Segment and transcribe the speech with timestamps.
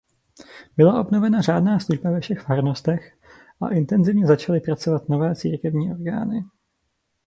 [0.77, 3.17] Byla obnovena řádná služba ve všech farnostech
[3.61, 6.43] a intenzivně začaly pracovat nové církevní orgány.